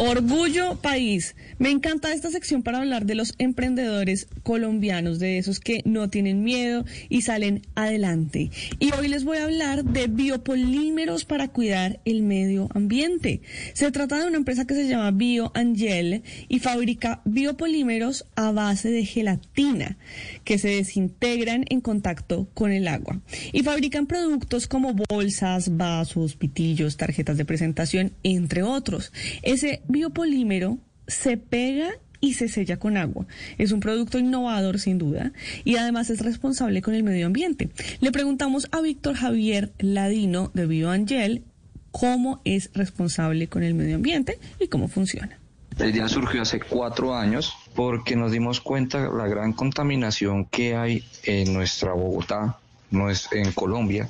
Orgullo 0.00 0.76
País. 0.76 1.34
Me 1.58 1.70
encanta 1.70 2.12
esta 2.12 2.30
sección 2.30 2.62
para 2.62 2.78
hablar 2.78 3.04
de 3.04 3.16
los 3.16 3.34
emprendedores 3.38 4.28
colombianos, 4.44 5.18
de 5.18 5.38
esos 5.38 5.58
que 5.58 5.82
no 5.84 6.08
tienen 6.08 6.44
miedo 6.44 6.84
y 7.08 7.22
salen 7.22 7.66
adelante. 7.74 8.52
Y 8.78 8.92
hoy 8.94 9.08
les 9.08 9.24
voy 9.24 9.38
a 9.38 9.44
hablar 9.44 9.82
de 9.82 10.06
biopolímeros 10.06 11.24
para 11.24 11.48
cuidar 11.48 11.98
el 12.04 12.22
medio 12.22 12.68
ambiente. 12.74 13.40
Se 13.72 13.90
trata 13.90 14.20
de 14.20 14.28
una 14.28 14.36
empresa 14.36 14.68
que 14.68 14.74
se 14.74 14.86
llama 14.86 15.10
BioAngel 15.10 16.22
y 16.48 16.60
fabrica 16.60 17.20
biopolímeros 17.24 18.24
a 18.36 18.52
base 18.52 18.92
de 18.92 19.04
gelatina 19.04 19.98
que 20.44 20.58
se 20.58 20.68
desintegran 20.68 21.64
en 21.70 21.80
contacto 21.80 22.46
con 22.54 22.70
el 22.70 22.86
agua. 22.86 23.20
Y 23.52 23.64
fabrican 23.64 24.06
productos 24.06 24.68
como 24.68 24.94
bolsas, 24.94 25.76
vasos, 25.76 26.36
pitillos, 26.36 26.96
tarjetas 26.96 27.36
de 27.36 27.44
presentación, 27.44 28.12
entre 28.22 28.62
otros. 28.62 29.12
Ese 29.42 29.82
biopolímero 29.88 30.78
se 31.06 31.36
pega 31.36 31.90
y 32.20 32.34
se 32.34 32.48
sella 32.48 32.78
con 32.78 32.96
agua. 32.96 33.26
Es 33.58 33.72
un 33.72 33.80
producto 33.80 34.18
innovador 34.18 34.78
sin 34.78 34.98
duda 34.98 35.32
y 35.64 35.76
además 35.76 36.10
es 36.10 36.20
responsable 36.20 36.82
con 36.82 36.94
el 36.94 37.02
medio 37.02 37.26
ambiente. 37.26 37.70
Le 38.00 38.12
preguntamos 38.12 38.68
a 38.72 38.80
Víctor 38.80 39.14
Javier 39.16 39.72
Ladino 39.78 40.50
de 40.54 40.66
BioAngel 40.66 41.44
cómo 41.90 42.40
es 42.44 42.70
responsable 42.74 43.48
con 43.48 43.62
el 43.62 43.74
medio 43.74 43.96
ambiente 43.96 44.38
y 44.60 44.68
cómo 44.68 44.88
funciona. 44.88 45.38
La 45.78 45.86
idea 45.86 46.08
surgió 46.08 46.42
hace 46.42 46.60
cuatro 46.60 47.14
años 47.14 47.54
porque 47.74 48.16
nos 48.16 48.32
dimos 48.32 48.60
cuenta 48.60 49.00
de 49.00 49.16
la 49.16 49.28
gran 49.28 49.52
contaminación 49.52 50.44
que 50.46 50.74
hay 50.74 51.04
en 51.22 51.54
nuestra 51.54 51.92
Bogotá, 51.92 52.58
no 52.90 53.08
es 53.08 53.28
en 53.30 53.52
Colombia, 53.52 54.08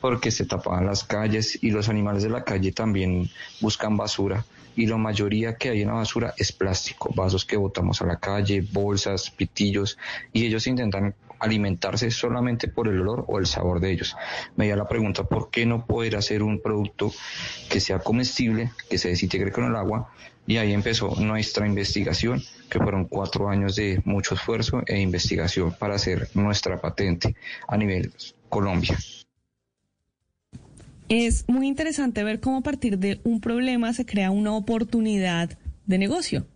porque 0.00 0.30
se 0.30 0.46
tapaban 0.46 0.86
las 0.86 1.04
calles 1.04 1.58
y 1.62 1.72
los 1.72 1.90
animales 1.90 2.22
de 2.22 2.30
la 2.30 2.42
calle 2.42 2.72
también 2.72 3.28
buscan 3.60 3.98
basura 3.98 4.46
y 4.76 4.86
la 4.86 4.96
mayoría 4.96 5.56
que 5.56 5.70
hay 5.70 5.82
en 5.82 5.88
la 5.88 5.94
basura 5.94 6.34
es 6.36 6.52
plástico, 6.52 7.10
vasos 7.14 7.44
que 7.44 7.56
botamos 7.56 8.00
a 8.02 8.06
la 8.06 8.18
calle, 8.18 8.64
bolsas, 8.72 9.30
pitillos 9.30 9.98
y 10.32 10.46
ellos 10.46 10.66
intentan 10.66 11.14
alimentarse 11.40 12.10
solamente 12.10 12.68
por 12.68 12.86
el 12.86 13.00
olor 13.00 13.24
o 13.26 13.38
el 13.38 13.46
sabor 13.46 13.80
de 13.80 13.90
ellos. 13.90 14.16
Me 14.56 14.66
dio 14.66 14.76
la 14.76 14.86
pregunta 14.86 15.24
por 15.24 15.50
qué 15.50 15.66
no 15.66 15.86
poder 15.86 16.16
hacer 16.16 16.42
un 16.42 16.60
producto 16.60 17.12
que 17.68 17.80
sea 17.80 17.98
comestible, 17.98 18.70
que 18.88 18.98
se 18.98 19.08
desintegre 19.08 19.50
con 19.50 19.64
el 19.64 19.74
agua 19.74 20.10
y 20.46 20.58
ahí 20.58 20.72
empezó 20.72 21.14
nuestra 21.16 21.66
investigación, 21.66 22.42
que 22.68 22.78
fueron 22.78 23.06
cuatro 23.06 23.48
años 23.48 23.76
de 23.76 24.00
mucho 24.04 24.34
esfuerzo 24.34 24.82
e 24.86 25.00
investigación 25.00 25.74
para 25.78 25.94
hacer 25.94 26.28
nuestra 26.34 26.80
patente 26.80 27.34
a 27.66 27.76
nivel 27.76 28.12
Colombia. 28.48 28.98
Es 31.10 31.44
muy 31.48 31.66
interesante 31.66 32.22
ver 32.22 32.38
cómo 32.38 32.58
a 32.58 32.60
partir 32.60 32.96
de 32.96 33.20
un 33.24 33.40
problema 33.40 33.92
se 33.92 34.06
crea 34.06 34.30
una 34.30 34.52
oportunidad 34.52 35.58
de 35.86 35.98
negocio. 35.98 36.46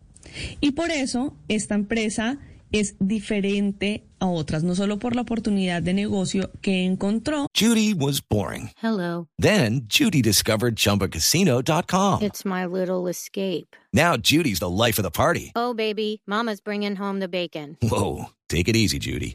Y 0.60 0.70
por 0.70 0.92
eso 0.92 1.34
esta 1.48 1.75
empresa 1.75 2.38
es 2.70 2.94
diferente 3.00 4.04
a 4.20 4.26
otras, 4.26 4.62
no 4.62 4.76
solo 4.76 5.00
por 5.00 5.16
la 5.16 5.22
oportunidad 5.22 5.82
de 5.82 5.93
negocio 5.93 6.53
que 6.60 6.84
encontró. 6.84 7.48
Judy 7.53 7.94
was 7.94 8.20
boring. 8.20 8.70
Hello. 8.81 9.26
Then 9.41 9.88
Judy 9.88 10.22
discovered 10.22 10.76
chumbacasino.com. 10.76 12.22
It's 12.22 12.44
my 12.44 12.64
little 12.64 13.09
escape. 13.10 13.75
Now 13.93 14.16
Judy's 14.16 14.60
the 14.60 14.70
life 14.70 15.00
of 15.00 15.04
the 15.04 15.10
party. 15.10 15.50
Oh, 15.56 15.75
baby, 15.75 16.22
Mama's 16.28 16.60
bringing 16.60 16.94
home 16.94 17.19
the 17.19 17.28
bacon. 17.28 17.76
Whoa. 17.82 18.26
Take 18.48 18.69
it 18.69 18.76
easy, 18.76 19.00
Judy. 19.00 19.34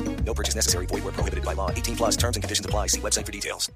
Purchase 0.33 0.55
necessary. 0.55 0.85
Void 0.87 1.13
prohibited 1.13 1.43
by 1.43 1.53
law. 1.53 1.69
18 1.71 1.95
plus 1.95 2.17
terms 2.17 2.37
and 2.37 2.43
conditions 2.43 2.65
apply. 2.65 2.87
See 2.87 3.01
website 3.01 3.25
for 3.25 3.31
details. 3.31 3.71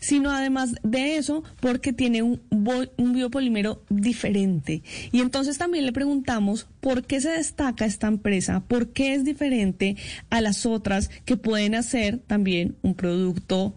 Sino 0.00 0.30
además 0.30 0.74
de 0.82 1.16
eso, 1.16 1.42
porque 1.60 1.92
tiene 1.92 2.22
un, 2.22 2.40
un 2.50 3.12
biopolímero 3.12 3.82
diferente. 3.88 4.82
Y 5.12 5.20
entonces 5.20 5.58
también 5.58 5.86
le 5.86 5.92
preguntamos 5.92 6.66
por 6.80 7.04
qué 7.04 7.20
se 7.20 7.30
destaca 7.30 7.84
esta 7.84 8.06
empresa, 8.06 8.60
por 8.66 8.88
qué 8.88 9.14
es 9.14 9.24
diferente 9.24 9.96
a 10.30 10.40
las 10.40 10.66
otras 10.66 11.10
que 11.24 11.36
pueden 11.36 11.74
hacer 11.74 12.18
también 12.18 12.76
un 12.82 12.94
producto 12.94 13.74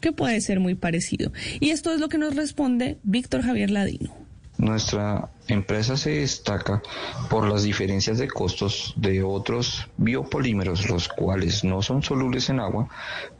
que 0.00 0.12
puede 0.12 0.40
ser 0.40 0.60
muy 0.60 0.74
parecido. 0.74 1.32
Y 1.60 1.70
esto 1.70 1.92
es 1.92 2.00
lo 2.00 2.08
que 2.08 2.18
nos 2.18 2.34
responde 2.34 2.98
Víctor 3.02 3.42
Javier 3.42 3.70
Ladino. 3.70 4.19
Nuestra 4.60 5.30
empresa 5.48 5.96
se 5.96 6.10
destaca 6.10 6.82
por 7.30 7.48
las 7.48 7.62
diferencias 7.62 8.18
de 8.18 8.28
costos 8.28 8.92
de 8.94 9.22
otros 9.22 9.88
biopolímeros, 9.96 10.90
los 10.90 11.08
cuales 11.08 11.64
no 11.64 11.80
son 11.80 12.02
solubles 12.02 12.50
en 12.50 12.60
agua, 12.60 12.86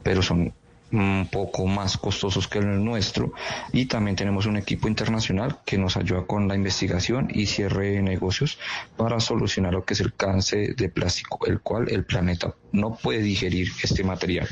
pero 0.01 0.23
son 0.23 0.51
un 0.91 1.29
poco 1.31 1.67
más 1.67 1.95
costosos 1.97 2.47
que 2.47 2.57
el 2.57 2.83
nuestro 2.83 3.33
y 3.71 3.85
también 3.85 4.15
tenemos 4.15 4.47
un 4.47 4.57
equipo 4.57 4.87
internacional 4.87 5.59
que 5.63 5.77
nos 5.77 5.95
ayuda 5.95 6.25
con 6.25 6.47
la 6.47 6.55
investigación 6.55 7.29
y 7.31 7.45
cierre 7.45 7.91
de 7.91 8.01
negocios 8.01 8.57
para 8.97 9.19
solucionar 9.19 9.73
lo 9.73 9.85
que 9.85 9.93
es 9.93 9.99
el 9.99 10.13
cáncer 10.13 10.75
de 10.75 10.89
plástico, 10.89 11.45
el 11.45 11.61
cual 11.61 11.87
el 11.89 12.03
planeta 12.03 12.55
no 12.71 12.95
puede 12.95 13.21
digerir 13.21 13.69
este 13.83 14.03
material. 14.03 14.49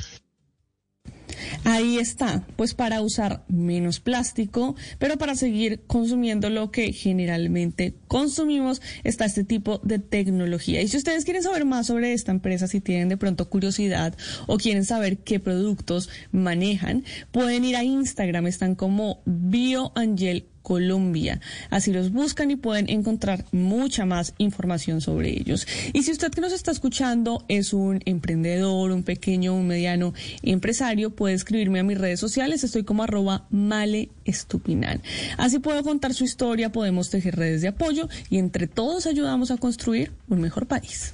Ahí 1.66 1.97
está, 1.97 2.44
pues 2.56 2.74
para 2.74 3.02
usar 3.02 3.44
menos 3.47 4.00
plástico, 4.00 4.75
pero 4.97 5.18
para 5.18 5.36
seguir 5.36 5.81
consumiendo 5.88 6.50
lo 6.50 6.72
que 6.72 6.94
generalmente 6.94 7.96
consumimos, 8.08 8.81
está 9.03 9.25
este 9.25 9.44
tipo 9.44 9.80
de 9.84 10.00
tecnología. 10.00 10.81
Y 10.81 10.88
si 10.88 10.97
ustedes 10.97 11.25
quieren 11.25 11.44
saber 11.44 11.66
más 11.66 11.88
sobre 11.88 12.14
esta 12.14 12.31
empresa, 12.31 12.68
si 12.68 12.81
tienen 12.81 13.09
de 13.09 13.18
pronto 13.18 13.50
curiosidad 13.50 14.16
o 14.47 14.58
quieren 14.58 14.86
saber 14.86 15.20
qué 15.20 15.40
productos 15.40 16.09
manejan, 16.31 17.03
pueden 17.31 17.66
ir 17.66 17.76
a 17.76 17.84
Instagram, 17.84 18.47
están 18.47 18.76
como 18.76 19.22
BioAngel 19.26 20.47
Colombia. 20.62 21.42
Así 21.70 21.92
los 21.92 22.12
buscan 22.12 22.52
y 22.52 22.56
pueden 22.56 22.90
encontrar 22.90 23.46
mucha 23.52 24.06
más 24.06 24.34
información 24.38 25.02
sobre 25.02 25.30
ellos. 25.30 25.68
Y 25.94 26.03
si 26.03 26.12
usted 26.12 26.31
que 26.31 26.42
nos 26.42 26.53
está 26.53 26.72
escuchando 26.72 27.44
es 27.47 27.74
un 27.74 28.02
emprendedor, 28.06 28.92
un 28.92 29.03
pequeño, 29.03 29.56
un 29.56 29.68
mediano 29.68 30.14
empresario, 30.44 31.09
puede 31.12 31.36
escribirme 31.36 31.80
a 31.80 31.84
mis 31.84 31.97
redes 31.97 32.20
sociales. 32.20 32.64
Estoy 32.64 32.84
como 32.84 33.03
arroba 33.03 33.47
male 33.50 34.09
estupinan. 34.25 35.02
Así 35.38 35.59
puedo 35.59 35.84
contar 35.84 36.14
su 36.14 36.24
historia, 36.24 36.72
podemos 36.72 37.09
tejer 37.09 37.36
redes 37.36 37.62
de 37.62 37.70
apoyo 37.70 38.09
y 38.30 38.38
entre 38.38 38.68
todos 38.68 39.08
ayudamos 39.08 39.52
a 39.52 39.58
construir 39.58 40.12
un 40.28 40.41
mejor 40.41 40.67
país. 40.67 41.14